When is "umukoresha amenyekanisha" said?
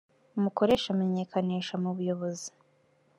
0.37-1.73